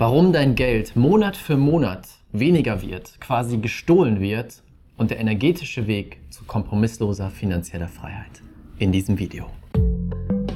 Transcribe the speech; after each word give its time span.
Warum 0.00 0.32
dein 0.32 0.54
Geld 0.54 0.96
Monat 0.96 1.36
für 1.36 1.58
Monat 1.58 2.08
weniger 2.32 2.80
wird, 2.80 3.20
quasi 3.20 3.58
gestohlen 3.58 4.18
wird 4.18 4.62
und 4.96 5.10
der 5.10 5.20
energetische 5.20 5.86
Weg 5.86 6.20
zu 6.30 6.44
kompromissloser 6.44 7.28
finanzieller 7.28 7.88
Freiheit. 7.88 8.40
In 8.78 8.92
diesem 8.92 9.18
Video. 9.18 9.44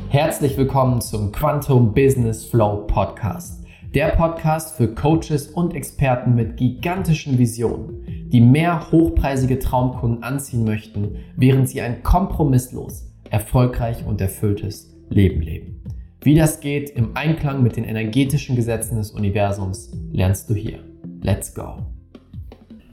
Herzlich 0.08 0.56
willkommen 0.56 1.02
zum 1.02 1.30
Quantum 1.30 1.92
Business 1.92 2.46
Flow 2.46 2.86
Podcast. 2.86 3.62
Der 3.94 4.08
Podcast 4.16 4.78
für 4.78 4.94
Coaches 4.94 5.48
und 5.48 5.74
Experten 5.74 6.34
mit 6.34 6.56
gigantischen 6.56 7.36
Visionen, 7.36 8.30
die 8.30 8.40
mehr 8.40 8.90
hochpreisige 8.90 9.58
Traumkunden 9.58 10.22
anziehen 10.22 10.64
möchten, 10.64 11.16
während 11.36 11.68
sie 11.68 11.82
ein 11.82 12.02
kompromisslos, 12.02 13.12
erfolgreich 13.28 14.06
und 14.06 14.22
erfülltes 14.22 14.96
Leben 15.10 15.42
leben. 15.42 15.82
Wie 16.24 16.34
das 16.34 16.60
geht 16.60 16.88
im 16.88 17.14
Einklang 17.18 17.62
mit 17.62 17.76
den 17.76 17.84
energetischen 17.84 18.56
Gesetzen 18.56 18.96
des 18.96 19.10
Universums, 19.10 19.92
lernst 20.10 20.48
du 20.48 20.54
hier. 20.54 20.82
Let's 21.20 21.52
go! 21.52 21.84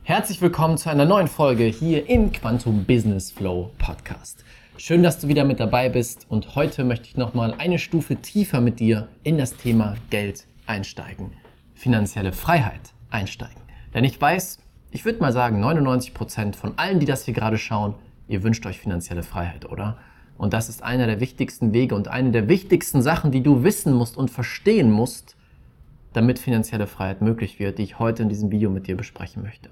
Herzlich 0.03 0.41
willkommen 0.41 0.77
zu 0.77 0.89
einer 0.89 1.05
neuen 1.05 1.29
Folge 1.29 1.63
hier 1.63 2.09
im 2.09 2.33
Quantum 2.33 2.83
Business 2.83 3.31
Flow 3.31 3.71
Podcast. 3.77 4.43
Schön, 4.75 5.01
dass 5.01 5.17
du 5.17 5.29
wieder 5.29 5.45
mit 5.45 5.61
dabei 5.61 5.87
bist 5.87 6.25
und 6.27 6.55
heute 6.55 6.83
möchte 6.83 7.07
ich 7.07 7.15
nochmal 7.15 7.55
eine 7.57 7.79
Stufe 7.79 8.17
tiefer 8.17 8.59
mit 8.59 8.81
dir 8.81 9.07
in 9.23 9.37
das 9.37 9.55
Thema 9.55 9.95
Geld 10.09 10.45
einsteigen, 10.67 11.31
finanzielle 11.73 12.33
Freiheit 12.33 12.91
einsteigen. 13.11 13.61
Denn 13.93 14.03
ich 14.03 14.19
weiß, 14.19 14.59
ich 14.91 15.05
würde 15.05 15.21
mal 15.21 15.31
sagen, 15.31 15.61
99 15.61 16.13
Prozent 16.13 16.57
von 16.57 16.73
allen, 16.75 16.99
die 16.99 17.05
das 17.05 17.23
hier 17.23 17.33
gerade 17.33 17.57
schauen, 17.57 17.93
ihr 18.27 18.43
wünscht 18.43 18.65
euch 18.65 18.77
finanzielle 18.77 19.23
Freiheit, 19.23 19.71
oder? 19.71 19.99
Und 20.41 20.53
das 20.53 20.69
ist 20.69 20.81
einer 20.81 21.05
der 21.05 21.19
wichtigsten 21.19 21.71
Wege 21.71 21.93
und 21.93 22.07
eine 22.07 22.31
der 22.31 22.49
wichtigsten 22.49 23.03
Sachen, 23.03 23.29
die 23.29 23.43
du 23.43 23.63
wissen 23.63 23.93
musst 23.93 24.17
und 24.17 24.31
verstehen 24.31 24.89
musst, 24.89 25.35
damit 26.13 26.39
finanzielle 26.39 26.87
Freiheit 26.87 27.21
möglich 27.21 27.59
wird, 27.59 27.77
die 27.77 27.83
ich 27.83 27.99
heute 27.99 28.23
in 28.23 28.29
diesem 28.29 28.49
Video 28.49 28.71
mit 28.71 28.87
dir 28.87 28.97
besprechen 28.97 29.43
möchte. 29.43 29.69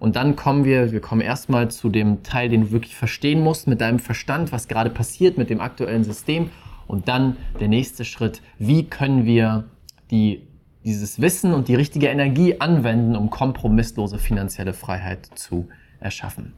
Und 0.00 0.16
dann 0.16 0.34
kommen 0.34 0.64
wir, 0.64 0.90
wir 0.90 1.00
kommen 1.00 1.20
erstmal 1.20 1.70
zu 1.70 1.90
dem 1.90 2.24
Teil, 2.24 2.48
den 2.48 2.62
du 2.62 2.70
wirklich 2.72 2.96
verstehen 2.96 3.40
musst 3.40 3.68
mit 3.68 3.80
deinem 3.80 4.00
Verstand, 4.00 4.50
was 4.50 4.66
gerade 4.66 4.90
passiert 4.90 5.38
mit 5.38 5.48
dem 5.48 5.60
aktuellen 5.60 6.02
System. 6.02 6.50
Und 6.88 7.06
dann 7.06 7.36
der 7.60 7.68
nächste 7.68 8.04
Schritt, 8.04 8.42
wie 8.58 8.86
können 8.86 9.26
wir 9.26 9.62
die, 10.10 10.42
dieses 10.84 11.20
Wissen 11.20 11.54
und 11.54 11.68
die 11.68 11.76
richtige 11.76 12.08
Energie 12.08 12.60
anwenden, 12.60 13.14
um 13.14 13.30
kompromisslose 13.30 14.18
finanzielle 14.18 14.72
Freiheit 14.72 15.24
zu 15.36 15.68
erschaffen. 16.00 16.52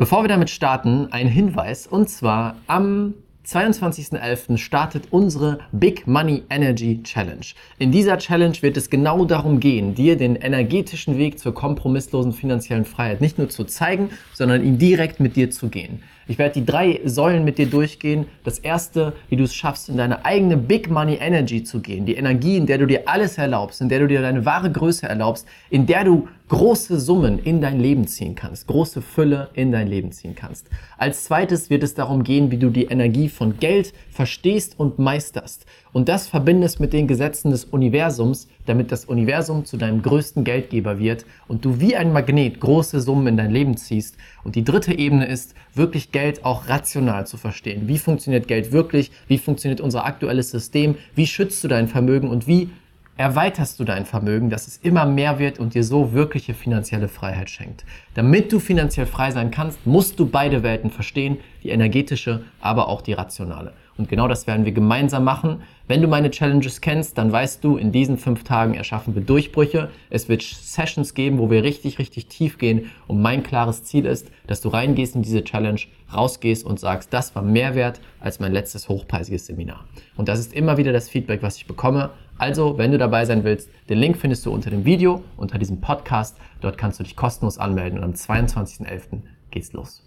Bevor 0.00 0.24
wir 0.24 0.28
damit 0.28 0.48
starten, 0.48 1.08
ein 1.10 1.28
Hinweis 1.28 1.86
und 1.86 2.08
zwar 2.08 2.56
am 2.66 3.12
22.11. 3.46 4.56
startet 4.56 5.08
unsere 5.10 5.58
Big 5.72 6.06
Money 6.06 6.42
Energy 6.48 7.02
Challenge. 7.02 7.44
In 7.78 7.92
dieser 7.92 8.16
Challenge 8.16 8.56
wird 8.62 8.78
es 8.78 8.88
genau 8.88 9.26
darum 9.26 9.60
gehen, 9.60 9.94
dir 9.94 10.16
den 10.16 10.36
energetischen 10.36 11.18
Weg 11.18 11.38
zur 11.38 11.52
kompromisslosen 11.52 12.32
finanziellen 12.32 12.86
Freiheit 12.86 13.20
nicht 13.20 13.36
nur 13.36 13.50
zu 13.50 13.64
zeigen, 13.64 14.08
sondern 14.32 14.64
ihn 14.64 14.78
direkt 14.78 15.20
mit 15.20 15.36
dir 15.36 15.50
zu 15.50 15.68
gehen. 15.68 16.02
Ich 16.28 16.38
werde 16.38 16.60
die 16.60 16.64
drei 16.64 17.00
Säulen 17.04 17.44
mit 17.44 17.58
dir 17.58 17.66
durchgehen. 17.66 18.24
Das 18.44 18.58
erste, 18.60 19.14
wie 19.28 19.36
du 19.36 19.44
es 19.44 19.54
schaffst, 19.54 19.88
in 19.88 19.96
deine 19.96 20.24
eigene 20.24 20.56
Big 20.56 20.88
Money 20.88 21.18
Energy 21.20 21.64
zu 21.64 21.80
gehen. 21.80 22.06
Die 22.06 22.14
Energie, 22.14 22.56
in 22.56 22.66
der 22.66 22.78
du 22.78 22.86
dir 22.86 23.02
alles 23.06 23.36
erlaubst, 23.36 23.80
in 23.80 23.88
der 23.88 23.98
du 23.98 24.06
dir 24.06 24.22
deine 24.22 24.46
wahre 24.46 24.70
Größe 24.70 25.08
erlaubst, 25.08 25.46
in 25.70 25.86
der 25.86 26.04
du 26.04 26.28
große 26.50 26.98
Summen 26.98 27.38
in 27.38 27.60
dein 27.60 27.78
Leben 27.78 28.08
ziehen 28.08 28.34
kannst, 28.34 28.66
große 28.66 29.02
Fülle 29.02 29.50
in 29.54 29.70
dein 29.70 29.86
Leben 29.86 30.10
ziehen 30.10 30.34
kannst. 30.34 30.68
Als 30.98 31.24
zweites 31.24 31.70
wird 31.70 31.84
es 31.84 31.94
darum 31.94 32.24
gehen, 32.24 32.50
wie 32.50 32.56
du 32.58 32.70
die 32.70 32.86
Energie 32.86 33.28
von 33.28 33.58
Geld 33.58 33.94
verstehst 34.10 34.74
und 34.76 34.98
meisterst 34.98 35.64
und 35.92 36.08
das 36.08 36.26
verbindest 36.26 36.80
mit 36.80 36.92
den 36.92 37.06
Gesetzen 37.06 37.52
des 37.52 37.66
Universums, 37.66 38.48
damit 38.66 38.90
das 38.90 39.04
Universum 39.04 39.64
zu 39.64 39.76
deinem 39.76 40.02
größten 40.02 40.42
Geldgeber 40.42 40.98
wird 40.98 41.24
und 41.46 41.64
du 41.64 41.78
wie 41.78 41.94
ein 41.94 42.12
Magnet 42.12 42.58
große 42.58 43.00
Summen 43.00 43.28
in 43.28 43.36
dein 43.36 43.52
Leben 43.52 43.76
ziehst. 43.76 44.16
Und 44.42 44.56
die 44.56 44.64
dritte 44.64 44.98
Ebene 44.98 45.26
ist, 45.26 45.54
wirklich 45.74 46.10
Geld 46.10 46.44
auch 46.44 46.68
rational 46.68 47.28
zu 47.28 47.36
verstehen. 47.36 47.86
Wie 47.86 47.98
funktioniert 47.98 48.48
Geld 48.48 48.72
wirklich? 48.72 49.12
Wie 49.28 49.38
funktioniert 49.38 49.80
unser 49.80 50.04
aktuelles 50.04 50.50
System? 50.50 50.96
Wie 51.14 51.28
schützt 51.28 51.62
du 51.62 51.68
dein 51.68 51.86
Vermögen 51.86 52.28
und 52.28 52.48
wie 52.48 52.70
erweiterst 53.20 53.78
du 53.78 53.84
dein 53.84 54.06
Vermögen, 54.06 54.48
dass 54.48 54.66
es 54.66 54.78
immer 54.78 55.04
mehr 55.04 55.38
wird 55.38 55.58
und 55.58 55.74
dir 55.74 55.84
so 55.84 56.14
wirkliche 56.14 56.54
finanzielle 56.54 57.06
Freiheit 57.06 57.50
schenkt. 57.50 57.84
Damit 58.14 58.50
du 58.50 58.58
finanziell 58.58 59.04
frei 59.04 59.30
sein 59.30 59.50
kannst, 59.50 59.86
musst 59.86 60.18
du 60.18 60.24
beide 60.24 60.62
Welten 60.62 60.90
verstehen, 60.90 61.36
die 61.62 61.68
energetische, 61.68 62.44
aber 62.62 62.88
auch 62.88 63.02
die 63.02 63.12
rationale. 63.12 63.74
Und 63.98 64.08
genau 64.08 64.26
das 64.26 64.46
werden 64.46 64.64
wir 64.64 64.72
gemeinsam 64.72 65.24
machen. 65.24 65.60
Wenn 65.86 66.00
du 66.00 66.08
meine 66.08 66.30
Challenges 66.30 66.80
kennst, 66.80 67.18
dann 67.18 67.30
weißt 67.30 67.62
du, 67.62 67.76
in 67.76 67.92
diesen 67.92 68.16
fünf 68.16 68.42
Tagen 68.44 68.72
erschaffen 68.72 69.14
wir 69.14 69.20
Durchbrüche. 69.20 69.90
Es 70.08 70.30
wird 70.30 70.40
Sessions 70.40 71.12
geben, 71.12 71.38
wo 71.38 71.50
wir 71.50 71.62
richtig, 71.62 71.98
richtig 71.98 72.28
tief 72.28 72.56
gehen. 72.56 72.90
Und 73.06 73.20
mein 73.20 73.42
klares 73.42 73.84
Ziel 73.84 74.06
ist, 74.06 74.30
dass 74.46 74.62
du 74.62 74.70
reingehst 74.70 75.14
in 75.14 75.20
diese 75.20 75.44
Challenge, 75.44 75.80
rausgehst 76.14 76.64
und 76.64 76.80
sagst, 76.80 77.12
das 77.12 77.34
war 77.34 77.42
mehr 77.42 77.74
wert 77.74 78.00
als 78.18 78.40
mein 78.40 78.52
letztes 78.52 78.88
hochpreisiges 78.88 79.44
Seminar. 79.44 79.84
Und 80.16 80.30
das 80.30 80.38
ist 80.38 80.54
immer 80.54 80.78
wieder 80.78 80.94
das 80.94 81.10
Feedback, 81.10 81.42
was 81.42 81.58
ich 81.58 81.66
bekomme. 81.66 82.08
Also, 82.40 82.78
wenn 82.78 82.90
du 82.90 82.96
dabei 82.96 83.26
sein 83.26 83.44
willst, 83.44 83.68
den 83.90 83.98
Link 83.98 84.16
findest 84.16 84.46
du 84.46 84.50
unter 84.50 84.70
dem 84.70 84.86
Video, 84.86 85.22
unter 85.36 85.58
diesem 85.58 85.82
Podcast. 85.82 86.38
Dort 86.62 86.78
kannst 86.78 86.98
du 86.98 87.04
dich 87.04 87.14
kostenlos 87.14 87.58
anmelden 87.58 87.98
und 87.98 88.04
am 88.04 88.12
22.11. 88.12 89.20
geht's 89.50 89.74
los. 89.74 90.02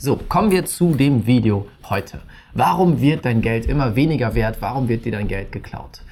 So, 0.00 0.16
kommen 0.16 0.50
wir 0.50 0.66
zu 0.66 0.96
dem 0.96 1.28
Video 1.28 1.68
heute. 1.88 2.18
Warum 2.54 3.00
wird 3.00 3.24
dein 3.24 3.40
Geld 3.40 3.66
immer 3.66 3.94
weniger 3.94 4.34
wert? 4.34 4.56
Warum 4.58 4.88
wird 4.88 5.04
dir 5.04 5.12
dein 5.12 5.28
Geld 5.28 5.52
geklaut? 5.52 6.02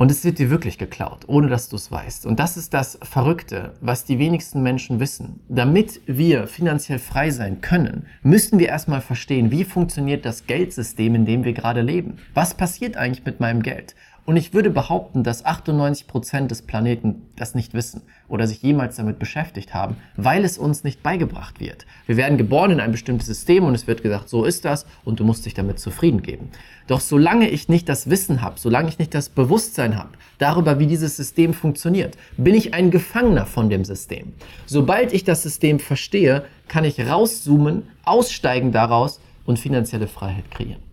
Und 0.00 0.10
es 0.10 0.24
wird 0.24 0.38
dir 0.38 0.48
wirklich 0.48 0.78
geklaut, 0.78 1.24
ohne 1.26 1.48
dass 1.48 1.68
du 1.68 1.76
es 1.76 1.92
weißt. 1.92 2.24
Und 2.24 2.40
das 2.40 2.56
ist 2.56 2.72
das 2.72 2.98
Verrückte, 3.02 3.74
was 3.82 4.06
die 4.06 4.18
wenigsten 4.18 4.62
Menschen 4.62 4.98
wissen. 4.98 5.40
Damit 5.50 6.00
wir 6.06 6.46
finanziell 6.46 6.98
frei 6.98 7.28
sein 7.30 7.60
können, 7.60 8.06
müssen 8.22 8.58
wir 8.58 8.68
erstmal 8.68 9.02
verstehen, 9.02 9.50
wie 9.50 9.62
funktioniert 9.62 10.24
das 10.24 10.46
Geldsystem, 10.46 11.14
in 11.14 11.26
dem 11.26 11.44
wir 11.44 11.52
gerade 11.52 11.82
leben. 11.82 12.16
Was 12.32 12.54
passiert 12.54 12.96
eigentlich 12.96 13.26
mit 13.26 13.40
meinem 13.40 13.62
Geld? 13.62 13.94
Und 14.30 14.36
ich 14.36 14.54
würde 14.54 14.70
behaupten, 14.70 15.24
dass 15.24 15.44
98 15.44 16.06
Prozent 16.06 16.52
des 16.52 16.62
Planeten 16.62 17.22
das 17.34 17.56
nicht 17.56 17.74
wissen 17.74 18.02
oder 18.28 18.46
sich 18.46 18.62
jemals 18.62 18.94
damit 18.94 19.18
beschäftigt 19.18 19.74
haben, 19.74 19.96
weil 20.14 20.44
es 20.44 20.56
uns 20.56 20.84
nicht 20.84 21.02
beigebracht 21.02 21.58
wird. 21.58 21.84
Wir 22.06 22.16
werden 22.16 22.38
geboren 22.38 22.70
in 22.70 22.78
ein 22.78 22.92
bestimmtes 22.92 23.26
System 23.26 23.64
und 23.64 23.74
es 23.74 23.88
wird 23.88 24.04
gesagt, 24.04 24.28
so 24.28 24.44
ist 24.44 24.64
das 24.64 24.86
und 25.04 25.18
du 25.18 25.24
musst 25.24 25.46
dich 25.46 25.54
damit 25.54 25.80
zufrieden 25.80 26.22
geben. 26.22 26.50
Doch 26.86 27.00
solange 27.00 27.48
ich 27.50 27.68
nicht 27.68 27.88
das 27.88 28.08
Wissen 28.08 28.40
habe, 28.40 28.60
solange 28.60 28.88
ich 28.88 29.00
nicht 29.00 29.14
das 29.14 29.30
Bewusstsein 29.30 29.98
habe 29.98 30.10
darüber, 30.38 30.78
wie 30.78 30.86
dieses 30.86 31.16
System 31.16 31.52
funktioniert, 31.52 32.16
bin 32.36 32.54
ich 32.54 32.72
ein 32.72 32.92
Gefangener 32.92 33.46
von 33.46 33.68
dem 33.68 33.84
System. 33.84 34.34
Sobald 34.64 35.12
ich 35.12 35.24
das 35.24 35.42
System 35.42 35.80
verstehe, 35.80 36.44
kann 36.68 36.84
ich 36.84 37.00
rauszoomen, 37.04 37.82
aussteigen 38.04 38.70
daraus 38.70 39.18
und 39.44 39.58
finanzielle 39.58 40.06
Freiheit 40.06 40.48
kreieren. 40.52 40.89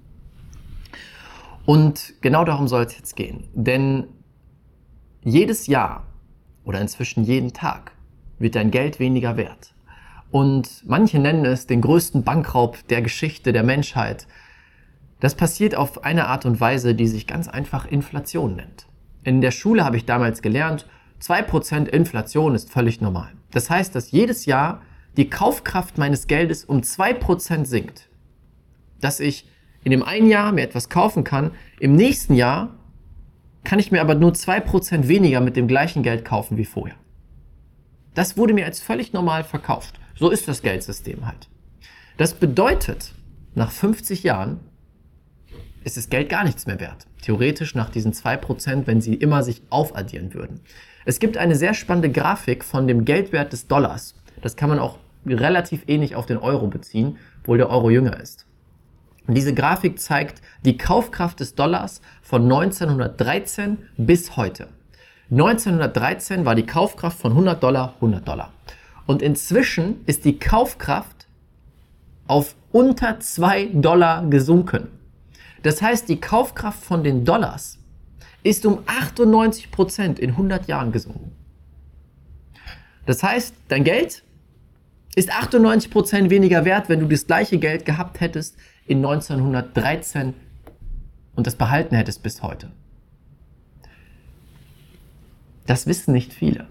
Und 1.67 2.13
genau 2.21 2.45
darum 2.45 2.69
soll 2.69 2.83
es 2.83 2.95
jetzt 2.95 3.17
gehen. 3.17 3.49
Denn 3.53 4.07
jedes 5.21 5.67
Jahr 5.67 6.07
oder 6.63 6.79
inzwischen 6.79 7.25
jeden 7.25 7.51
Tag 7.51 7.91
wird 8.39 8.55
dein 8.55 8.71
Geld 8.71 9.01
weniger 9.01 9.35
wert. 9.35 9.75
Und 10.31 10.83
manche 10.85 11.19
nennen 11.19 11.43
es 11.43 11.67
den 11.67 11.81
größten 11.81 12.23
Bankraub 12.23 12.87
der 12.87 13.01
Geschichte 13.01 13.51
der 13.51 13.63
Menschheit. 13.63 14.27
Das 15.19 15.35
passiert 15.35 15.75
auf 15.75 16.05
eine 16.05 16.27
Art 16.27 16.45
und 16.45 16.61
Weise, 16.61 16.95
die 16.95 17.07
sich 17.07 17.27
ganz 17.27 17.49
einfach 17.49 17.85
Inflation 17.85 18.55
nennt. 18.55 18.87
In 19.25 19.41
der 19.41 19.51
Schule 19.51 19.83
habe 19.83 19.97
ich 19.97 20.05
damals 20.05 20.41
gelernt, 20.41 20.87
2% 21.21 21.87
Inflation 21.89 22.55
ist 22.55 22.71
völlig 22.71 23.01
normal. 23.01 23.33
Das 23.51 23.69
heißt, 23.69 23.93
dass 23.93 24.11
jedes 24.11 24.45
Jahr 24.45 24.83
die 25.17 25.29
Kaufkraft 25.29 25.97
meines 25.97 26.27
Geldes 26.27 26.63
um 26.63 26.79
2% 26.79 27.65
sinkt. 27.65 28.07
Dass 29.01 29.19
ich 29.19 29.49
in 29.83 29.91
dem 29.91 30.03
einen 30.03 30.27
Jahr 30.27 30.51
mir 30.51 30.63
etwas 30.63 30.89
kaufen 30.89 31.23
kann, 31.23 31.51
im 31.79 31.95
nächsten 31.95 32.33
Jahr 32.33 32.75
kann 33.63 33.79
ich 33.79 33.91
mir 33.91 34.01
aber 34.01 34.15
nur 34.15 34.31
2% 34.31 35.07
weniger 35.07 35.41
mit 35.41 35.55
dem 35.55 35.67
gleichen 35.67 36.03
Geld 36.03 36.23
kaufen 36.23 36.57
wie 36.57 36.65
vorher. 36.65 36.95
Das 38.13 38.37
wurde 38.37 38.53
mir 38.53 38.65
als 38.65 38.79
völlig 38.79 39.13
normal 39.13 39.43
verkauft. 39.43 39.99
So 40.15 40.29
ist 40.29 40.47
das 40.47 40.61
Geldsystem 40.61 41.27
halt. 41.27 41.49
Das 42.17 42.33
bedeutet, 42.33 43.13
nach 43.53 43.69
50 43.69 44.23
Jahren 44.23 44.59
ist 45.83 45.97
das 45.97 46.09
Geld 46.09 46.29
gar 46.29 46.43
nichts 46.43 46.65
mehr 46.65 46.79
wert. 46.79 47.05
Theoretisch 47.21 47.75
nach 47.75 47.89
diesen 47.89 48.13
2%, 48.13 48.87
wenn 48.87 49.01
sie 49.01 49.13
immer 49.13 49.43
sich 49.43 49.61
aufaddieren 49.69 50.33
würden. 50.33 50.61
Es 51.05 51.19
gibt 51.19 51.37
eine 51.37 51.55
sehr 51.55 51.75
spannende 51.75 52.11
Grafik 52.11 52.63
von 52.65 52.87
dem 52.87 53.05
Geldwert 53.05 53.53
des 53.53 53.67
Dollars. 53.67 54.15
Das 54.41 54.55
kann 54.55 54.69
man 54.69 54.79
auch 54.79 54.97
relativ 55.25 55.83
ähnlich 55.87 56.15
auf 56.15 56.25
den 56.25 56.37
Euro 56.37 56.67
beziehen, 56.67 57.17
obwohl 57.41 57.57
der 57.57 57.69
Euro 57.69 57.91
jünger 57.91 58.19
ist. 58.19 58.46
Und 59.27 59.35
diese 59.35 59.53
Grafik 59.53 59.99
zeigt 59.99 60.41
die 60.63 60.77
Kaufkraft 60.77 61.41
des 61.41 61.53
Dollars 61.53 62.01
von 62.21 62.43
1913 62.43 63.77
bis 63.97 64.37
heute. 64.37 64.69
1913 65.29 66.45
war 66.45 66.55
die 66.55 66.65
Kaufkraft 66.65 67.19
von 67.19 67.31
100 67.31 67.61
Dollar 67.61 67.93
100 67.95 68.25
Dollar. 68.25 68.53
Und 69.05 69.21
inzwischen 69.21 70.03
ist 70.05 70.23
die 70.23 70.39
Kaufkraft 70.39 71.27
auf 72.27 72.55
unter 72.71 73.19
2 73.19 73.71
Dollar 73.73 74.25
gesunken. 74.27 74.87
Das 75.63 75.81
heißt, 75.81 76.07
die 76.07 76.21
Kaufkraft 76.21 76.81
von 76.83 77.03
den 77.03 77.25
Dollars 77.25 77.79
ist 78.43 78.65
um 78.65 78.79
98 78.85 79.71
Prozent 79.71 80.19
in 80.19 80.31
100 80.31 80.67
Jahren 80.67 80.93
gesunken. 80.93 81.31
Das 83.05 83.23
heißt, 83.23 83.55
dein 83.67 83.83
Geld 83.83 84.23
ist 85.15 85.31
98 85.31 85.89
Prozent 85.91 86.29
weniger 86.29 86.63
wert, 86.63 86.87
wenn 86.87 86.99
du 86.99 87.07
das 87.07 87.27
gleiche 87.27 87.57
Geld 87.57 87.85
gehabt 87.85 88.21
hättest 88.21 88.55
in 88.87 88.97
1913 88.99 90.33
und 91.35 91.45
das 91.45 91.55
behalten 91.55 91.95
hättest 91.95 92.23
bis 92.23 92.41
heute. 92.41 92.71
Das 95.65 95.85
wissen 95.85 96.13
nicht 96.13 96.33
viele. 96.33 96.67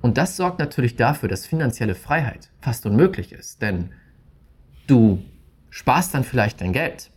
Und 0.00 0.18
das 0.18 0.36
sorgt 0.36 0.58
natürlich 0.58 0.96
dafür, 0.96 1.28
dass 1.30 1.46
finanzielle 1.46 1.94
Freiheit 1.94 2.50
fast 2.60 2.84
unmöglich 2.84 3.32
ist, 3.32 3.62
denn 3.62 3.90
du 4.86 5.24
sparst 5.70 6.14
dann 6.14 6.24
vielleicht 6.24 6.60
dein 6.60 6.74
Geld. 6.74 7.10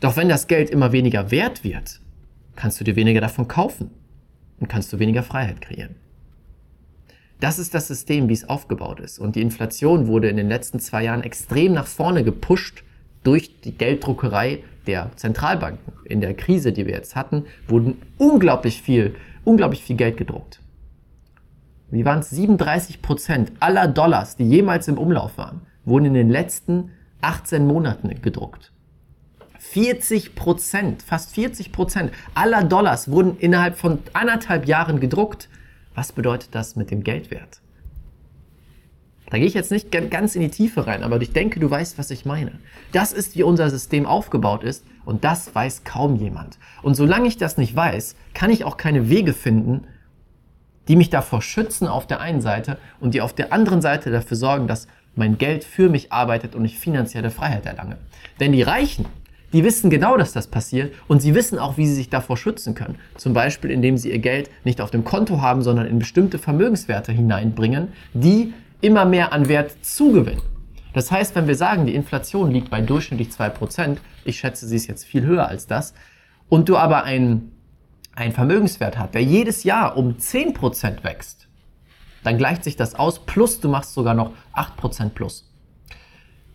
Doch 0.00 0.16
wenn 0.16 0.28
das 0.28 0.48
Geld 0.48 0.70
immer 0.70 0.90
weniger 0.90 1.30
wert 1.30 1.62
wird, 1.62 2.00
kannst 2.56 2.80
du 2.80 2.84
dir 2.84 2.96
weniger 2.96 3.20
davon 3.20 3.46
kaufen 3.46 3.92
und 4.58 4.68
kannst 4.68 4.92
du 4.92 4.98
weniger 4.98 5.22
Freiheit 5.22 5.60
kreieren. 5.60 5.94
Das 7.40 7.58
ist 7.58 7.74
das 7.74 7.88
System, 7.88 8.28
wie 8.28 8.34
es 8.34 8.48
aufgebaut 8.48 9.00
ist. 9.00 9.18
Und 9.18 9.34
die 9.34 9.42
Inflation 9.42 10.06
wurde 10.06 10.28
in 10.28 10.36
den 10.36 10.48
letzten 10.48 10.78
zwei 10.78 11.04
Jahren 11.04 11.22
extrem 11.22 11.72
nach 11.72 11.86
vorne 11.86 12.22
gepusht 12.22 12.84
durch 13.24 13.60
die 13.62 13.76
Gelddruckerei 13.76 14.62
der 14.86 15.10
Zentralbanken. 15.16 15.92
In 16.04 16.20
der 16.20 16.34
Krise, 16.34 16.72
die 16.72 16.86
wir 16.86 16.94
jetzt 16.94 17.16
hatten, 17.16 17.46
wurden 17.66 18.02
unglaublich 18.18 18.82
viel, 18.82 19.14
unglaublich 19.44 19.82
viel 19.82 19.96
Geld 19.96 20.16
gedruckt 20.16 20.60
wie 21.90 22.04
waren 22.04 22.20
es, 22.20 22.30
37 22.30 23.02
Prozent 23.02 23.52
aller 23.60 23.88
Dollars, 23.88 24.36
die 24.36 24.48
jemals 24.48 24.88
im 24.88 24.98
Umlauf 24.98 25.36
waren, 25.38 25.62
wurden 25.84 26.06
in 26.06 26.14
den 26.14 26.30
letzten 26.30 26.92
18 27.20 27.66
Monaten 27.66 28.22
gedruckt. 28.22 28.72
40 29.58 30.34
Prozent, 30.34 31.02
fast 31.02 31.34
40 31.34 31.72
Prozent 31.72 32.12
aller 32.34 32.64
Dollars 32.64 33.10
wurden 33.10 33.36
innerhalb 33.38 33.76
von 33.76 33.98
anderthalb 34.12 34.66
Jahren 34.66 35.00
gedruckt. 35.00 35.48
Was 35.94 36.12
bedeutet 36.12 36.54
das 36.54 36.76
mit 36.76 36.90
dem 36.90 37.02
Geldwert? 37.02 37.60
Da 39.30 39.38
gehe 39.38 39.46
ich 39.46 39.54
jetzt 39.54 39.70
nicht 39.70 39.92
ganz 39.92 40.34
in 40.34 40.42
die 40.42 40.50
Tiefe 40.50 40.88
rein, 40.88 41.04
aber 41.04 41.20
ich 41.22 41.32
denke, 41.32 41.60
du 41.60 41.70
weißt, 41.70 41.98
was 41.98 42.10
ich 42.10 42.24
meine. 42.24 42.52
Das 42.90 43.12
ist, 43.12 43.36
wie 43.36 43.44
unser 43.44 43.70
System 43.70 44.04
aufgebaut 44.04 44.64
ist 44.64 44.84
und 45.04 45.22
das 45.22 45.54
weiß 45.54 45.84
kaum 45.84 46.16
jemand. 46.16 46.58
Und 46.82 46.94
solange 46.96 47.28
ich 47.28 47.36
das 47.36 47.56
nicht 47.56 47.74
weiß, 47.76 48.16
kann 48.34 48.50
ich 48.50 48.64
auch 48.64 48.76
keine 48.76 49.08
Wege 49.08 49.32
finden, 49.32 49.86
die 50.88 50.96
mich 50.96 51.10
davor 51.10 51.42
schützen 51.42 51.86
auf 51.86 52.08
der 52.08 52.20
einen 52.20 52.40
Seite 52.40 52.76
und 52.98 53.14
die 53.14 53.20
auf 53.20 53.32
der 53.32 53.52
anderen 53.52 53.80
Seite 53.80 54.10
dafür 54.10 54.36
sorgen, 54.36 54.66
dass 54.66 54.88
mein 55.14 55.38
Geld 55.38 55.62
für 55.62 55.88
mich 55.88 56.12
arbeitet 56.12 56.56
und 56.56 56.64
ich 56.64 56.78
finanzielle 56.78 57.30
Freiheit 57.30 57.66
erlange. 57.66 57.98
Denn 58.40 58.50
die 58.50 58.62
Reichen, 58.62 59.06
die 59.52 59.64
wissen 59.64 59.90
genau, 59.90 60.16
dass 60.16 60.32
das 60.32 60.46
passiert 60.46 60.94
und 61.08 61.20
sie 61.20 61.34
wissen 61.34 61.58
auch, 61.58 61.76
wie 61.76 61.86
sie 61.86 61.94
sich 61.94 62.08
davor 62.08 62.36
schützen 62.36 62.74
können. 62.74 62.96
Zum 63.16 63.32
Beispiel, 63.32 63.70
indem 63.70 63.96
sie 63.96 64.10
ihr 64.10 64.18
Geld 64.18 64.50
nicht 64.64 64.80
auf 64.80 64.90
dem 64.90 65.04
Konto 65.04 65.40
haben, 65.40 65.62
sondern 65.62 65.86
in 65.86 65.98
bestimmte 65.98 66.38
Vermögenswerte 66.38 67.12
hineinbringen, 67.12 67.88
die 68.14 68.54
immer 68.80 69.04
mehr 69.04 69.32
an 69.32 69.48
Wert 69.48 69.72
zugewinnen. 69.82 70.42
Das 70.92 71.10
heißt, 71.10 71.34
wenn 71.36 71.46
wir 71.46 71.54
sagen, 71.54 71.86
die 71.86 71.94
Inflation 71.94 72.50
liegt 72.50 72.70
bei 72.70 72.80
durchschnittlich 72.80 73.28
2%, 73.28 73.98
ich 74.24 74.38
schätze, 74.38 74.66
sie 74.66 74.76
ist 74.76 74.86
jetzt 74.86 75.04
viel 75.04 75.24
höher 75.24 75.48
als 75.48 75.66
das, 75.66 75.94
und 76.48 76.68
du 76.68 76.76
aber 76.76 77.04
ein 77.04 77.52
einen 78.20 78.32
Vermögenswert 78.32 78.98
hat, 78.98 79.14
der 79.14 79.22
jedes 79.22 79.64
Jahr 79.64 79.96
um 79.96 80.16
10% 80.16 81.04
wächst, 81.04 81.48
dann 82.22 82.38
gleicht 82.38 82.64
sich 82.64 82.76
das 82.76 82.94
aus, 82.94 83.24
plus 83.24 83.60
du 83.60 83.68
machst 83.68 83.94
sogar 83.94 84.14
noch 84.14 84.32
8% 84.54 85.10
plus. 85.10 85.50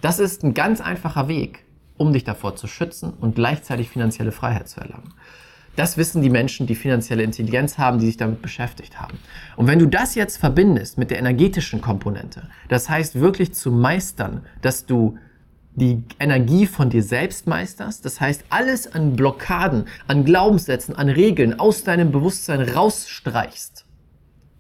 Das 0.01 0.19
ist 0.19 0.44
ein 0.44 0.53
ganz 0.53 0.81
einfacher 0.81 1.27
Weg, 1.27 1.64
um 1.97 2.13
dich 2.13 2.24
davor 2.24 2.56
zu 2.56 2.68
schützen 2.68 3.13
und 3.13 3.36
gleichzeitig 3.36 3.89
finanzielle 3.89 4.31
Freiheit 4.31 4.68
zu 4.68 4.81
erlangen. 4.81 5.13
Das 5.75 5.97
wissen 5.97 6.21
die 6.21 6.30
Menschen, 6.30 6.68
die 6.68 6.75
finanzielle 6.75 7.24
Intelligenz 7.24 7.77
haben, 7.77 8.00
die 8.00 8.06
sich 8.06 8.18
damit 8.18 8.42
beschäftigt 8.42 9.00
haben. 9.00 9.19
Und 9.57 9.68
wenn 9.68 9.80
du 9.80 9.88
das 9.88 10.15
jetzt 10.15 10.38
verbindest 10.38 10.97
mit 10.97 11.12
der 11.12 11.19
energetischen 11.19 11.81
Komponente, 11.81 12.50
das 12.69 12.89
heißt 12.89 13.19
wirklich 13.19 13.53
zu 13.53 13.71
meistern, 13.71 14.45
dass 14.62 14.86
du 14.86 15.18
die 15.75 16.03
Energie 16.19 16.65
von 16.65 16.89
dir 16.89 17.03
selbst 17.03 17.47
meisterst. 17.47 18.06
Das 18.06 18.21
heißt, 18.21 18.45
alles 18.50 18.88
an 18.92 19.15
Blockaden, 19.15 19.86
an 20.07 20.24
Glaubenssätzen, 20.24 20.95
an 20.95 21.09
Regeln 21.09 21.59
aus 21.59 21.83
deinem 21.83 22.12
Bewusstsein 22.12 22.62
rausstreichst, 22.62 23.86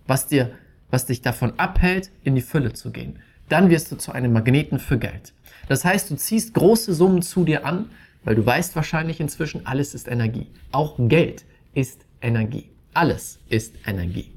was 0.07 0.27
dir, 0.27 0.51
was 0.91 1.05
dich 1.05 1.21
davon 1.21 1.53
abhält, 1.57 2.11
in 2.23 2.35
die 2.35 2.41
Fülle 2.41 2.73
zu 2.73 2.91
gehen. 2.91 3.19
Dann 3.49 3.69
wirst 3.69 3.91
du 3.91 3.97
zu 3.97 4.11
einem 4.11 4.33
Magneten 4.33 4.79
für 4.79 4.97
Geld. 4.97 5.33
Das 5.67 5.85
heißt, 5.85 6.09
du 6.09 6.15
ziehst 6.15 6.53
große 6.53 6.93
Summen 6.93 7.21
zu 7.21 7.43
dir 7.43 7.65
an, 7.65 7.89
weil 8.23 8.35
du 8.35 8.45
weißt 8.45 8.75
wahrscheinlich 8.75 9.19
inzwischen, 9.19 9.65
alles 9.65 9.93
ist 9.93 10.07
Energie. 10.07 10.47
Auch 10.71 10.95
Geld 10.97 11.45
ist 11.73 12.05
Energie. 12.21 12.71
Alles 12.93 13.39
ist 13.49 13.75
Energie. 13.85 14.31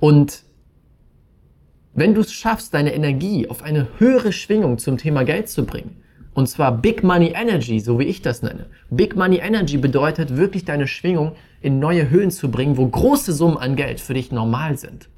Und 0.00 0.42
wenn 1.94 2.14
du 2.14 2.22
es 2.22 2.32
schaffst, 2.32 2.74
deine 2.74 2.92
Energie 2.92 3.48
auf 3.48 3.62
eine 3.62 3.88
höhere 3.98 4.32
Schwingung 4.32 4.78
zum 4.78 4.98
Thema 4.98 5.24
Geld 5.24 5.48
zu 5.48 5.64
bringen, 5.64 5.96
und 6.34 6.48
zwar 6.48 6.76
Big 6.76 7.04
Money 7.04 7.32
Energy, 7.36 7.78
so 7.78 8.00
wie 8.00 8.04
ich 8.04 8.20
das 8.20 8.42
nenne. 8.42 8.66
Big 8.90 9.14
Money 9.14 9.36
Energy 9.36 9.76
bedeutet 9.76 10.36
wirklich 10.36 10.64
deine 10.64 10.88
Schwingung 10.88 11.36
in 11.60 11.78
neue 11.78 12.10
Höhen 12.10 12.32
zu 12.32 12.50
bringen, 12.50 12.76
wo 12.76 12.88
große 12.88 13.32
Summen 13.32 13.56
an 13.56 13.76
Geld 13.76 14.00
für 14.00 14.14
dich 14.14 14.32
normal 14.32 14.76
sind. 14.76 15.08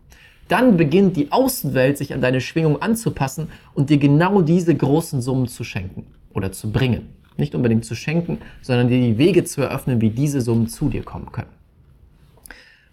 Dann 0.48 0.76
beginnt 0.76 1.16
die 1.16 1.32
Außenwelt 1.32 1.98
sich 1.98 2.14
an 2.14 2.20
deine 2.20 2.40
Schwingung 2.40 2.80
anzupassen 2.80 3.48
und 3.74 3.90
dir 3.90 3.98
genau 3.98 4.42
diese 4.42 4.74
großen 4.74 5.20
Summen 5.20 5.48
zu 5.48 5.64
schenken 5.64 6.06
oder 6.34 6.52
zu 6.52 6.70
bringen. 6.70 7.08
Nicht 7.36 7.54
unbedingt 7.54 7.84
zu 7.84 7.94
schenken, 7.94 8.38
sondern 8.62 8.88
dir 8.88 9.00
die 9.00 9.18
Wege 9.18 9.44
zu 9.44 9.60
eröffnen, 9.62 10.00
wie 10.00 10.10
diese 10.10 10.40
Summen 10.40 10.68
zu 10.68 10.88
dir 10.88 11.02
kommen 11.02 11.32
können. 11.32 11.50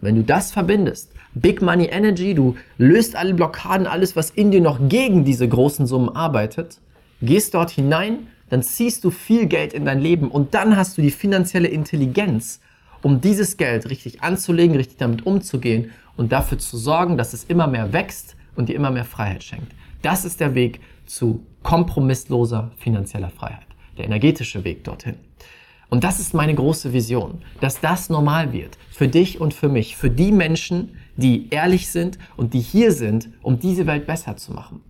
Wenn 0.01 0.15
du 0.15 0.23
das 0.23 0.51
verbindest, 0.51 1.11
Big 1.33 1.61
Money 1.61 1.85
Energy, 1.85 2.33
du 2.33 2.55
löst 2.77 3.15
alle 3.15 3.33
Blockaden, 3.33 3.87
alles, 3.87 4.15
was 4.15 4.31
in 4.31 4.51
dir 4.51 4.61
noch 4.61 4.89
gegen 4.89 5.23
diese 5.23 5.47
großen 5.47 5.87
Summen 5.87 6.09
arbeitet, 6.09 6.79
gehst 7.21 7.53
dort 7.53 7.71
hinein, 7.71 8.27
dann 8.49 8.61
ziehst 8.61 9.03
du 9.03 9.11
viel 9.11 9.45
Geld 9.45 9.73
in 9.73 9.85
dein 9.85 9.99
Leben 9.99 10.29
und 10.29 10.53
dann 10.53 10.75
hast 10.75 10.97
du 10.97 11.01
die 11.01 11.09
finanzielle 11.09 11.69
Intelligenz, 11.69 12.59
um 13.01 13.21
dieses 13.21 13.57
Geld 13.57 13.89
richtig 13.89 14.21
anzulegen, 14.21 14.75
richtig 14.75 14.97
damit 14.97 15.25
umzugehen 15.25 15.91
und 16.17 16.31
dafür 16.31 16.59
zu 16.59 16.77
sorgen, 16.77 17.17
dass 17.17 17.33
es 17.33 17.43
immer 17.45 17.67
mehr 17.67 17.93
wächst 17.93 18.35
und 18.55 18.69
dir 18.69 18.75
immer 18.75 18.91
mehr 18.91 19.05
Freiheit 19.05 19.43
schenkt. 19.43 19.73
Das 20.01 20.25
ist 20.25 20.39
der 20.39 20.55
Weg 20.55 20.81
zu 21.05 21.45
kompromissloser 21.63 22.71
finanzieller 22.77 23.29
Freiheit, 23.29 23.67
der 23.97 24.05
energetische 24.05 24.63
Weg 24.63 24.83
dorthin. 24.83 25.15
Und 25.89 26.03
das 26.03 26.19
ist 26.19 26.33
meine 26.33 26.55
große 26.55 26.91
Vision, 26.91 27.43
dass 27.61 27.79
das 27.79 28.09
normal 28.09 28.51
wird. 28.51 28.77
Für 28.89 29.07
dich 29.07 29.39
und 29.39 29.53
für 29.53 29.69
mich. 29.69 29.95
Für 29.95 30.09
die 30.09 30.31
Menschen, 30.31 30.97
die 31.17 31.49
ehrlich 31.51 31.89
sind 31.89 32.17
und 32.35 32.53
die 32.53 32.61
hier 32.61 32.91
sind, 32.91 33.29
um 33.43 33.59
diese 33.59 33.85
Welt 33.85 34.07
besser 34.07 34.35
zu 34.35 34.53
machen. 34.53 34.81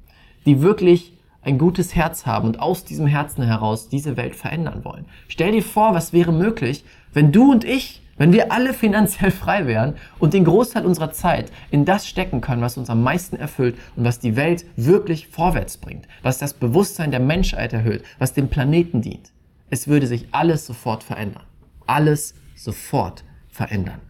Die 0.45 0.61
wirklich 0.61 1.17
ein 1.41 1.57
gutes 1.57 1.93
Herz 1.93 2.25
haben 2.25 2.47
und 2.47 2.59
aus 2.59 2.85
diesem 2.85 3.05
Herzen 3.05 3.43
heraus 3.43 3.89
diese 3.89 4.15
Welt 4.15 4.35
verändern 4.35 4.85
wollen. 4.85 5.05
Stell 5.27 5.51
dir 5.51 5.63
vor, 5.63 5.93
was 5.93 6.13
wäre 6.13 6.31
möglich, 6.31 6.85
wenn 7.11 7.31
du 7.31 7.51
und 7.51 7.65
ich, 7.65 8.01
wenn 8.17 8.33
wir 8.33 8.51
alle 8.51 8.73
finanziell 8.73 9.31
frei 9.43 9.67
wären 9.67 9.95
und 10.19 10.33
den 10.33 10.45
Großteil 10.45 10.85
unserer 10.85 11.11
Zeit 11.11 11.51
in 11.71 11.85
das 11.85 12.07
stecken 12.07 12.41
können, 12.41 12.61
was 12.61 12.77
uns 12.77 12.89
am 12.89 13.03
meisten 13.03 13.35
erfüllt 13.35 13.75
und 13.95 14.03
was 14.03 14.19
die 14.19 14.35
Welt 14.35 14.65
wirklich 14.75 15.27
vorwärts 15.27 15.77
bringt, 15.77 16.07
was 16.21 16.37
das 16.37 16.53
Bewusstsein 16.53 17.11
der 17.11 17.19
Menschheit 17.19 17.73
erhöht, 17.73 18.03
was 18.19 18.33
dem 18.33 18.49
Planeten 18.49 19.01
dient. 19.01 19.31
Es 19.69 19.87
würde 19.87 20.07
sich 20.07 20.27
alles 20.31 20.65
sofort 20.65 21.03
verändern. 21.03 21.43
Alles 21.87 22.35
sofort 22.55 23.23
verändern. 23.49 24.01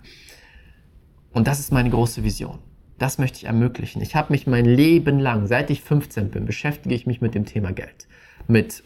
Und 1.32 1.48
das 1.48 1.60
ist 1.60 1.72
meine 1.72 1.90
große 1.90 2.24
Vision. 2.24 2.60
Das 3.00 3.18
möchte 3.18 3.38
ich 3.38 3.46
ermöglichen. 3.46 4.02
Ich 4.02 4.16
habe 4.16 4.32
mich 4.32 4.46
mein 4.46 4.66
Leben 4.66 5.20
lang, 5.20 5.48
seit 5.48 5.70
ich 5.70 5.82
15 5.82 6.30
bin, 6.30 6.46
beschäftige 6.46 6.94
ich 6.96 7.08
mich 7.08 7.22
mit 7.22 7.34
dem 7.34 7.46
Thema 7.46 7.72
Geld. 7.72 8.08
Mit 8.48 8.84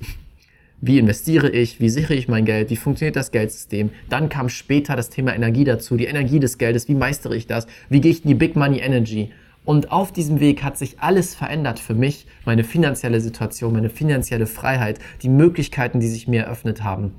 wie 0.80 1.00
investiere 1.00 1.50
ich, 1.50 1.80
wie 1.80 1.90
sichere 1.90 2.14
ich 2.14 2.28
mein 2.28 2.46
Geld, 2.46 2.70
wie 2.70 2.76
funktioniert 2.76 3.16
das 3.16 3.32
Geldsystem. 3.32 3.90
Dann 4.10 4.30
kam 4.30 4.50
später 4.50 4.96
das 4.96 5.10
Thema 5.10 5.34
Energie 5.34 5.64
dazu, 5.64 5.98
die 5.98 6.06
Energie 6.06 6.40
des 6.40 6.58
Geldes, 6.58 6.88
wie 6.88 6.96
meistere 6.96 7.36
ich 7.36 7.48
das, 7.48 7.68
wie 7.90 8.02
gehe 8.02 8.12
ich 8.12 8.24
in 8.24 8.30
die 8.30 8.36
Big 8.36 8.56
Money 8.56 8.80
Energy. 8.80 9.32
Und 9.66 9.92
auf 9.92 10.14
diesem 10.14 10.40
Weg 10.40 10.64
hat 10.64 10.78
sich 10.78 11.00
alles 11.00 11.36
verändert 11.36 11.80
für 11.80 11.94
mich, 11.94 12.26
meine 12.46 12.64
finanzielle 12.64 13.20
Situation, 13.20 13.74
meine 13.74 13.90
finanzielle 13.90 14.46
Freiheit, 14.46 15.00
die 15.24 15.30
Möglichkeiten, 15.30 16.00
die 16.00 16.08
sich 16.08 16.28
mir 16.28 16.44
eröffnet 16.44 16.84
haben. 16.84 17.16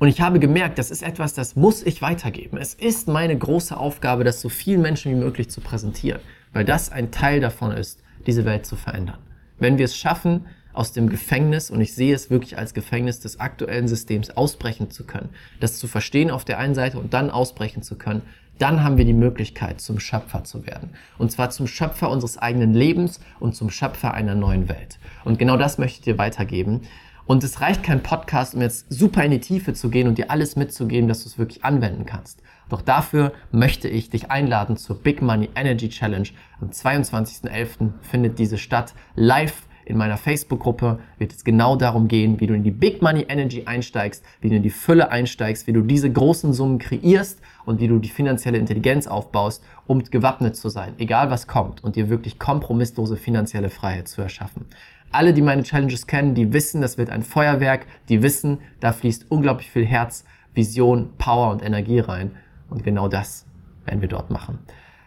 Und 0.00 0.08
ich 0.08 0.20
habe 0.20 0.40
gemerkt, 0.40 0.78
das 0.78 0.90
ist 0.90 1.04
etwas, 1.04 1.34
das 1.34 1.54
muss 1.54 1.84
ich 1.84 2.02
weitergeben. 2.02 2.56
Es 2.56 2.74
ist 2.74 3.06
meine 3.06 3.38
große 3.38 3.76
Aufgabe, 3.76 4.24
das 4.24 4.40
so 4.40 4.48
vielen 4.48 4.82
Menschen 4.82 5.12
wie 5.12 5.16
möglich 5.16 5.48
zu 5.50 5.60
präsentieren, 5.60 6.20
weil 6.52 6.64
das 6.64 6.90
ein 6.90 7.12
Teil 7.12 7.38
davon 7.38 7.70
ist, 7.70 8.02
diese 8.26 8.44
Welt 8.44 8.66
zu 8.66 8.74
verändern. 8.74 9.18
Wenn 9.60 9.78
wir 9.78 9.84
es 9.84 9.96
schaffen, 9.96 10.46
aus 10.72 10.92
dem 10.92 11.08
Gefängnis, 11.08 11.70
und 11.70 11.80
ich 11.80 11.94
sehe 11.94 12.14
es 12.14 12.30
wirklich 12.30 12.58
als 12.58 12.74
Gefängnis 12.74 13.20
des 13.20 13.40
aktuellen 13.40 13.88
Systems, 13.88 14.30
ausbrechen 14.30 14.90
zu 14.90 15.04
können, 15.04 15.30
das 15.60 15.78
zu 15.78 15.86
verstehen 15.86 16.30
auf 16.30 16.44
der 16.44 16.58
einen 16.58 16.74
Seite 16.74 16.98
und 16.98 17.14
dann 17.14 17.30
ausbrechen 17.30 17.82
zu 17.82 17.96
können, 17.96 18.22
dann 18.58 18.84
haben 18.84 18.98
wir 18.98 19.04
die 19.04 19.12
Möglichkeit, 19.12 19.80
zum 19.80 19.98
Schöpfer 19.98 20.44
zu 20.44 20.66
werden. 20.66 20.90
Und 21.18 21.32
zwar 21.32 21.50
zum 21.50 21.66
Schöpfer 21.66 22.10
unseres 22.10 22.38
eigenen 22.38 22.74
Lebens 22.74 23.20
und 23.40 23.56
zum 23.56 23.70
Schöpfer 23.70 24.14
einer 24.14 24.34
neuen 24.34 24.68
Welt. 24.68 24.98
Und 25.24 25.38
genau 25.38 25.56
das 25.56 25.78
möchte 25.78 25.98
ich 25.98 26.04
dir 26.04 26.18
weitergeben. 26.18 26.82
Und 27.24 27.44
es 27.44 27.60
reicht 27.60 27.82
kein 27.82 28.02
Podcast, 28.02 28.54
um 28.54 28.60
jetzt 28.60 28.86
super 28.92 29.24
in 29.24 29.30
die 29.30 29.40
Tiefe 29.40 29.74
zu 29.74 29.90
gehen 29.90 30.06
und 30.06 30.18
dir 30.18 30.30
alles 30.30 30.56
mitzugeben, 30.56 31.08
dass 31.08 31.22
du 31.22 31.28
es 31.28 31.38
wirklich 31.38 31.64
anwenden 31.64 32.04
kannst. 32.04 32.42
Doch 32.68 32.82
dafür 32.82 33.32
möchte 33.50 33.88
ich 33.88 34.10
dich 34.10 34.30
einladen 34.30 34.76
zur 34.76 34.96
Big 35.02 35.22
Money 35.22 35.50
Energy 35.54 35.88
Challenge. 35.88 36.28
Am 36.60 36.70
22.11. 36.70 37.90
findet 38.00 38.38
diese 38.38 38.58
statt 38.58 38.94
live 39.14 39.64
in 39.84 39.96
meiner 39.96 40.16
Facebook-Gruppe 40.16 40.98
wird 41.18 41.32
es 41.32 41.44
genau 41.44 41.76
darum 41.76 42.08
gehen, 42.08 42.40
wie 42.40 42.46
du 42.46 42.54
in 42.54 42.62
die 42.62 42.70
Big 42.70 43.02
Money 43.02 43.26
Energy 43.28 43.64
einsteigst, 43.66 44.24
wie 44.40 44.48
du 44.48 44.56
in 44.56 44.62
die 44.62 44.70
Fülle 44.70 45.10
einsteigst, 45.10 45.66
wie 45.66 45.72
du 45.72 45.82
diese 45.82 46.10
großen 46.10 46.52
Summen 46.52 46.78
kreierst 46.78 47.40
und 47.64 47.80
wie 47.80 47.88
du 47.88 47.98
die 47.98 48.08
finanzielle 48.08 48.58
Intelligenz 48.58 49.06
aufbaust, 49.06 49.62
um 49.86 50.02
gewappnet 50.02 50.56
zu 50.56 50.68
sein, 50.68 50.94
egal 50.98 51.30
was 51.30 51.46
kommt 51.46 51.82
und 51.82 51.96
dir 51.96 52.08
wirklich 52.08 52.38
kompromisslose 52.38 53.16
finanzielle 53.16 53.70
Freiheit 53.70 54.08
zu 54.08 54.22
erschaffen. 54.22 54.66
Alle, 55.10 55.34
die 55.34 55.42
meine 55.42 55.62
Challenges 55.62 56.06
kennen, 56.06 56.34
die 56.34 56.52
wissen, 56.52 56.80
das 56.80 56.96
wird 56.96 57.10
ein 57.10 57.22
Feuerwerk, 57.22 57.86
die 58.08 58.22
wissen, 58.22 58.58
da 58.80 58.92
fließt 58.92 59.30
unglaublich 59.30 59.70
viel 59.70 59.84
Herz, 59.84 60.24
Vision, 60.54 61.10
Power 61.18 61.50
und 61.50 61.62
Energie 61.62 62.00
rein. 62.00 62.32
Und 62.70 62.84
genau 62.84 63.08
das 63.08 63.44
werden 63.84 64.00
wir 64.00 64.08
dort 64.08 64.30
machen. 64.30 64.58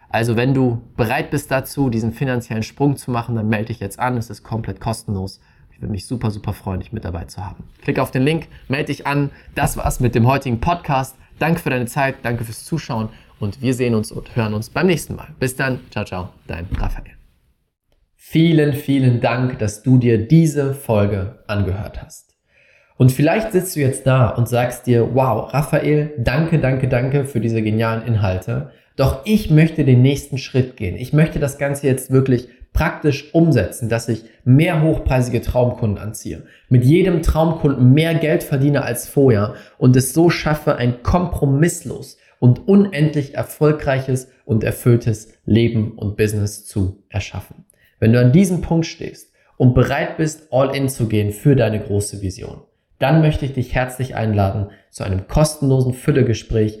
Also 0.08 0.36
wenn 0.36 0.54
du 0.54 0.82
bereit 0.96 1.30
bist 1.30 1.50
dazu, 1.50 1.90
diesen 1.90 2.12
finanziellen 2.12 2.62
Sprung 2.62 2.96
zu 2.96 3.10
machen, 3.10 3.36
dann 3.36 3.48
melde 3.48 3.66
dich 3.66 3.80
jetzt 3.80 3.98
an. 3.98 4.16
Es 4.16 4.30
ist 4.30 4.42
komplett 4.42 4.80
kostenlos. 4.80 5.40
Ich 5.72 5.82
würde 5.82 5.92
mich 5.92 6.06
super, 6.06 6.30
super 6.30 6.52
freuen, 6.52 6.80
dich 6.80 6.92
mit 6.92 7.04
dabei 7.04 7.24
zu 7.24 7.44
haben. 7.44 7.64
Klick 7.82 7.98
auf 7.98 8.10
den 8.10 8.22
Link, 8.22 8.48
melde 8.68 8.86
dich 8.86 9.06
an. 9.06 9.30
Das 9.54 9.76
war's 9.76 10.00
mit 10.00 10.14
dem 10.14 10.26
heutigen 10.26 10.60
Podcast. 10.60 11.16
Danke 11.38 11.60
für 11.60 11.70
deine 11.70 11.86
Zeit, 11.86 12.16
danke 12.22 12.44
fürs 12.44 12.64
Zuschauen 12.64 13.10
und 13.40 13.60
wir 13.60 13.74
sehen 13.74 13.94
uns 13.94 14.10
und 14.10 14.34
hören 14.36 14.54
uns 14.54 14.70
beim 14.70 14.86
nächsten 14.86 15.16
Mal. 15.16 15.28
Bis 15.38 15.54
dann, 15.54 15.80
ciao, 15.90 16.04
ciao, 16.04 16.28
dein 16.46 16.66
Raphael. 16.78 17.12
Vielen, 18.14 18.72
vielen 18.72 19.20
Dank, 19.20 19.58
dass 19.58 19.82
du 19.82 19.98
dir 19.98 20.26
diese 20.26 20.74
Folge 20.74 21.44
angehört 21.46 22.02
hast. 22.02 22.34
Und 22.96 23.12
vielleicht 23.12 23.52
sitzt 23.52 23.76
du 23.76 23.80
jetzt 23.80 24.06
da 24.06 24.30
und 24.30 24.48
sagst 24.48 24.86
dir, 24.86 25.14
wow, 25.14 25.52
Raphael, 25.52 26.14
danke, 26.18 26.58
danke, 26.58 26.88
danke 26.88 27.26
für 27.26 27.40
diese 27.40 27.62
genialen 27.62 28.06
Inhalte. 28.06 28.72
Doch 28.96 29.20
ich 29.24 29.50
möchte 29.50 29.84
den 29.84 30.02
nächsten 30.02 30.38
Schritt 30.38 30.76
gehen. 30.76 30.96
Ich 30.96 31.12
möchte 31.12 31.38
das 31.38 31.58
Ganze 31.58 31.86
jetzt 31.86 32.10
wirklich 32.10 32.48
praktisch 32.72 33.32
umsetzen, 33.34 33.88
dass 33.88 34.08
ich 34.08 34.24
mehr 34.44 34.82
hochpreisige 34.82 35.40
Traumkunden 35.40 35.98
anziehe, 35.98 36.44
mit 36.68 36.84
jedem 36.84 37.22
Traumkunden 37.22 37.92
mehr 37.92 38.14
Geld 38.14 38.42
verdiene 38.42 38.82
als 38.82 39.08
vorher 39.08 39.54
und 39.78 39.96
es 39.96 40.12
so 40.12 40.28
schaffe, 40.28 40.76
ein 40.76 41.02
kompromisslos 41.02 42.18
und 42.38 42.68
unendlich 42.68 43.34
erfolgreiches 43.34 44.28
und 44.44 44.62
erfülltes 44.62 45.32
Leben 45.46 45.92
und 45.92 46.16
Business 46.16 46.66
zu 46.66 47.02
erschaffen. 47.08 47.64
Wenn 47.98 48.12
du 48.12 48.20
an 48.20 48.32
diesem 48.32 48.60
Punkt 48.60 48.86
stehst 48.86 49.32
und 49.56 49.74
bereit 49.74 50.18
bist, 50.18 50.48
all 50.52 50.76
in 50.76 50.90
zu 50.90 51.06
gehen 51.06 51.32
für 51.32 51.56
deine 51.56 51.80
große 51.80 52.20
Vision, 52.20 52.60
dann 52.98 53.22
möchte 53.22 53.46
ich 53.46 53.54
dich 53.54 53.74
herzlich 53.74 54.14
einladen 54.16 54.68
zu 54.90 55.04
einem 55.04 55.26
kostenlosen 55.28 55.94
Füllegespräch 55.94 56.80